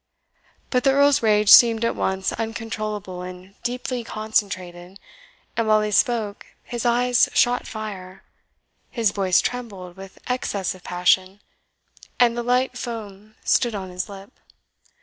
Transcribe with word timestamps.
But 0.71 0.83
the 0.83 0.93
Earl's 0.93 1.21
rage 1.21 1.49
seemed 1.49 1.85
at 1.85 1.95
once 1.95 2.33
uncontrollable 2.33 3.21
and 3.21 3.53
deeply 3.61 4.03
concentrated, 4.03 4.99
and 5.55 5.67
while 5.67 5.83
he 5.83 5.91
spoke 5.91 6.47
his 6.63 6.87
eyes 6.87 7.29
shot 7.35 7.67
fire, 7.67 8.23
his 8.89 9.11
voice 9.11 9.41
trembled 9.41 9.95
with 9.97 10.17
excess 10.25 10.73
of 10.73 10.83
passion, 10.83 11.39
and 12.19 12.35
the 12.35 12.41
light 12.41 12.75
foam 12.75 13.35
stood 13.43 13.75
on 13.75 13.91
his 13.91 14.09
lip. 14.09 14.33